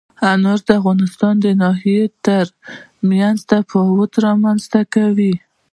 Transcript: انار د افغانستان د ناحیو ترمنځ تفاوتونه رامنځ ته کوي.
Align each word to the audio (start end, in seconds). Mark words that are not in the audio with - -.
انار 0.31 0.59
د 0.67 0.69
افغانستان 0.79 1.33
د 1.43 1.47
ناحیو 1.61 2.05
ترمنځ 2.25 3.37
تفاوتونه 3.51 4.23
رامنځ 4.27 4.61
ته 4.71 4.81
کوي. 4.93 5.33